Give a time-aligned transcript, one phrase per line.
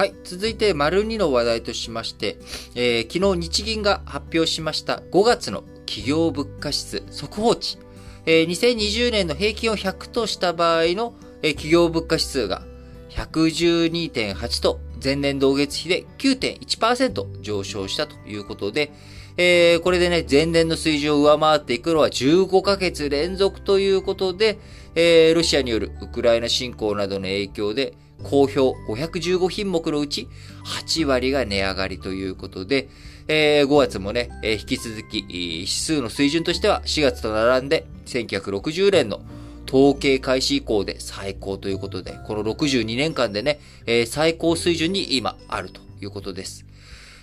[0.00, 0.14] はい。
[0.24, 2.38] 続いて、丸2の話題としまして、
[2.74, 7.76] えー、昨日日銀が発表しました5月の企業物価指数速報値。
[8.24, 11.12] えー、2020年の平均を100とした場合の、
[11.42, 12.62] えー、企業物価指数が
[13.10, 18.92] 112.8と前年同月比で9.1%上昇したということで、
[19.36, 24.58] えー、これでね、前年の水準を上回っていくのは15ヶ月連続ということで、
[24.94, 30.28] えー、ロシアによるウクライナ侵攻などの影響で、好評515品目のうち
[30.64, 32.88] 8割が値上がりということで、
[33.28, 39.20] えー、5月もね、えー、引き続き指数の水準としては4月と並んで1960年の
[39.68, 46.66] 統計開始以降で最高ということで、この62年間でね、えー、最高水準に今あるということです。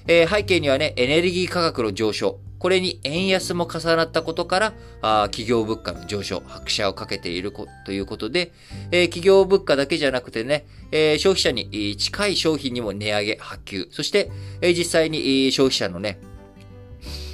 [0.08, 7.54] えー、背景にはね、エネルギー価格の上昇、これに円安も重なったことから、あ企業物価の上昇、拍車をかけている
[7.86, 8.52] ということで、
[8.92, 16.20] えー、企業物価だけじゃなくてね、えー、消費者に近い商品にも値上げ、発給、そして、えー、実際に消費者のね、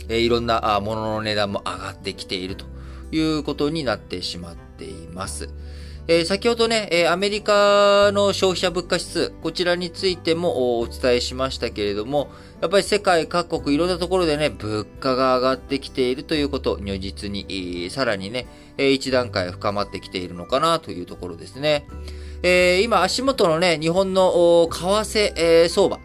[0.10, 2.66] えいろんなものの値段も上がってきていると
[3.12, 5.50] いうことになってしまっています。
[6.06, 12.30] えー、先ほどね、えー、アメリカの消費者物価指数、こちらについてもお伝えしましたけれども、
[12.60, 21.88] やっぱり世界各国いろんなところでね、物価が上がってきているということ、如実に、さらにね、え一段階深まってきているのかなというところですね。
[22.42, 26.00] え今足元のね、日本の為替、え相場、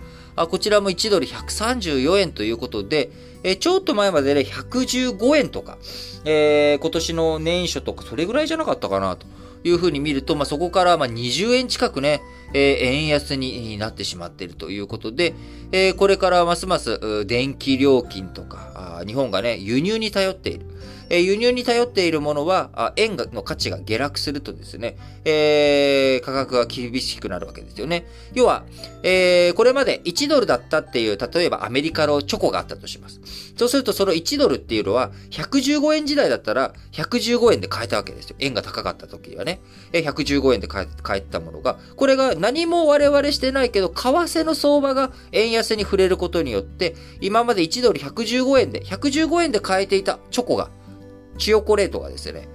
[0.47, 3.11] こちらも1ドル134円ということで、
[3.59, 5.77] ちょっと前までね、115円とか、
[6.25, 9.27] え今年の年初とかそれぐらいじゃなかったかなと。
[9.65, 12.21] いうふうに見ると、まあ、そこからまあ20円近くね、
[12.55, 15.35] えー、円安になってしまっているということで、
[15.73, 20.67] えー、これからますます電気料金とか、日本がね、輸入に頼っている。
[21.11, 28.07] え輸入に頼っているものは、円の価値が下落するとですね、えー、価格が厳しくなるわけですよね。
[28.35, 28.65] 要は、
[29.03, 33.21] えー、これまで1ドルだったっていう、例えばアメリカのチョコがあったとします。
[33.57, 38.37] そうするとその1ドルっていうのは、115円時代だったら、115円で買えたわけですよ。
[38.39, 39.61] 円が高かった時はね。
[39.93, 50.71] え115円で買えたものが、これが何も我々してないけど、為替の相場が円安に触れることによって、今まで1ドル115円で、115円で買えていたチョコが、
[51.39, 52.49] チヨコレートがですね、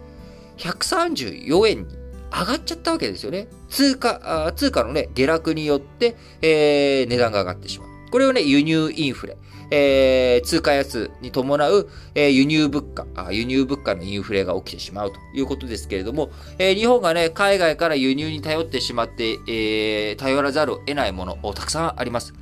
[0.58, 3.48] 134円に上がっちゃったわけですよね。
[3.70, 7.90] 通貨、通貨のね、下落によって、えー、値段が上がってしまう。
[8.12, 9.38] これをね、輸入インフレ。
[9.76, 16.30] えー、通貨安に伴う、えー、輸入物価あ、輸入物価のインフレが起きてしまうということですけれども、
[16.60, 22.36] えー、日本がね、海外から輸入に頼ってしまって、えー、頼らざるを得ないもの、たくさんあります。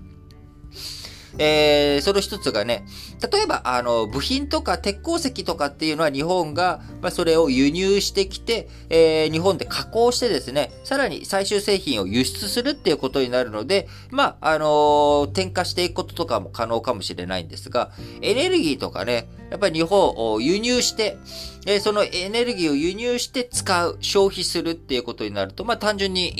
[1.38, 2.86] えー、その一つがね、
[3.32, 21.18] 例えば、あの、部品とか鉄鉱石とかっていうのは日本が、まあ、それを輸入してきて、えー、日本で加工してですね、さらに最終製品を輸出するっていうことになるので、まあ、あのー、転化していくこととかも可能かもしれないんですが、エネルギーとかね、やっぱり日本を輸入して、
[21.66, 26.34] えー、そのエネルギーを輸入して使う、消費するっていうことになると、まあ、単純に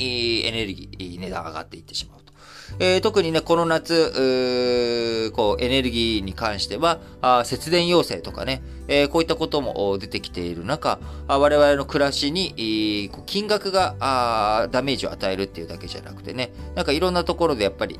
[0.46, 2.31] エネルギー、値段上がっていってしまうと。
[2.78, 17.98] えー、特にね、この夏、こう、エネルギーに関しては、あ節電要請とかね、えー、こういったことも出てきている中、あ我々の暮らしに、金額があダメージを与えるっていうだけじゃなくてね、なんかいろんなところでやっぱり、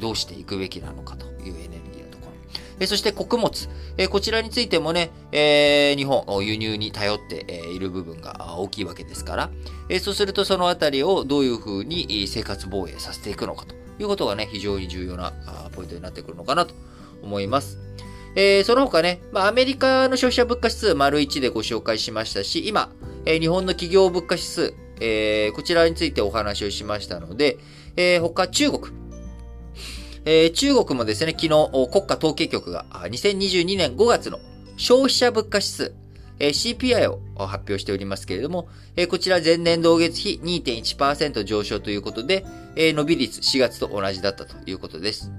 [0.00, 2.32] どうしていくべきなのかというエネルギーのところ。
[2.78, 9.50] え、そして穀物、え、こちらについてもね、え、日本、輸入に頼っている部分が大きいわけですから、
[9.88, 13.79] え、そうするとそのあたりをどういうふうに生活防衛させていくのかと。
[14.02, 15.32] いうことがね、非常に重要な
[15.72, 16.74] ポイントになってくるのかなと
[17.22, 17.78] 思います。
[18.36, 22.92] えー、その他ね、まあ、アメリカの消費者物価指数丸1でご紹介しましたし、今、
[23.24, 27.58] えー、日本の企業物価指数、えー、こちらについてお話をしましたので、
[27.96, 28.94] えー、他中国。
[30.26, 31.48] えー、中国もですね、昨日
[31.90, 34.38] 国家統計局が2022年5月の
[34.76, 35.94] 消費者物価指数、
[36.40, 38.68] CPI を発表しておりますけれども、
[39.08, 42.44] こちら前年同月比2.1%上昇ということで、
[42.76, 45.30] 伸び率4月と同じだったということです。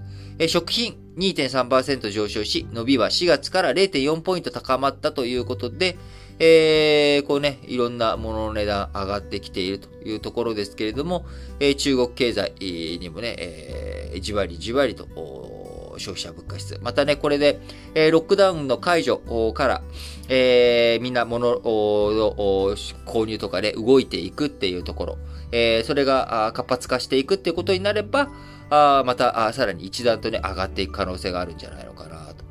[0.48, 5.98] 食品2.3%上昇し、伸びは4月から0.4ポイント高まったということで、
[6.40, 11.26] えー、こうね、いろんなものの値段上がってきているというところですけれども、
[11.78, 15.06] 中国経済にもね、じわりじわりと
[15.98, 16.80] 消費者物価指数。
[16.82, 17.60] またね、これで、
[17.96, 19.20] えー、ロックダウンの解除
[19.54, 19.82] から、
[20.30, 25.18] えー、みんな物の購入とかで動いていくっていうところ、
[25.52, 28.30] えー、それが活発化していくっていうことになれば、
[28.70, 32.46] あまたあさらに一段とね、上がっていく可能性があるんじゃないのかなと。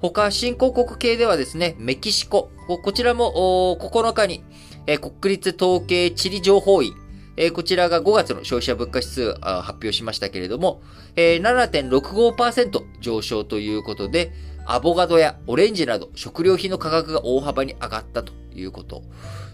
[0.00, 2.50] 他、新興国系ではですね、メキシコ、
[2.82, 4.42] こちらも9日に、
[4.86, 6.94] えー、国立統計地理情報院、
[7.36, 10.82] えー、こちらが5月の消費者物価指数発表しましたけれども、
[11.16, 14.32] えー、7.65%上昇ということで、
[14.66, 19.02] アボカドやオレンジなど食料品の価格が大幅に上がったということ。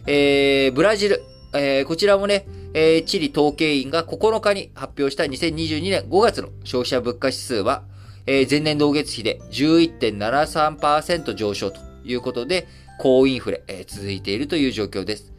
[0.06, 1.22] えー、ブラジル、
[1.54, 7.82] えー、こちらもね、えー、チリ統計員が9日に発表した2022年5月の消費者物価指数は、
[8.26, 12.66] えー、前年同月比で11.73%上昇ということで、
[12.98, 15.31] 高インフレ、えー、続いているという状況です。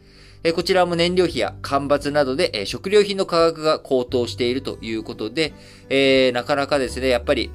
[0.46, 5.54] えこちらも燃料費や干ばつなどで、え食料品の価格が高騰しているということで、
[5.88, 7.50] えー、なかなかですね、やっぱり、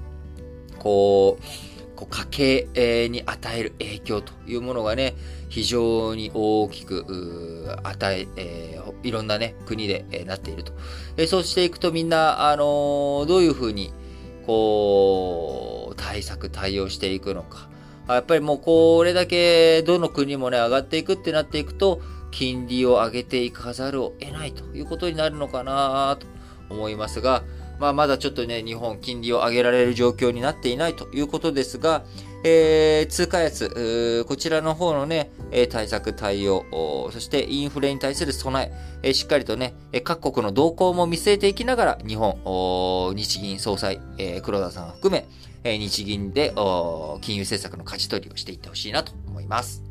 [0.80, 5.14] こう、こう家計に与える影響というものがね、
[5.50, 10.74] 非常に大きく、与え、えー、いろんなね、国で、え、なっていると。
[11.16, 13.94] え、そうしていくとみんな、あのー、どういうふうに、
[14.48, 17.70] こう、対策、対応していくのか。
[18.08, 26.28] やっぱりもうこれだけどの国もね、上がっていくってなっていくと、金利を上げていかざるを得ないということになるのかなと
[26.74, 27.44] 思いますが、
[27.80, 32.04] まあ、まだちょっとね、日本金利を上げられる状況になっていないということですが、
[32.44, 35.32] えー、通貨安、こちらの方のね、
[35.70, 38.72] 対策対応、そしてインフレに対する備
[39.02, 39.74] え、しっかりとね、
[40.04, 44.02] 各国の動向も見据えていきながら、日本、日銀総裁、
[44.44, 45.28] 黒田さんを含め、
[45.64, 46.54] 日銀で
[47.22, 49.89] 金融政策の舵取りをしていってほしいなと思います。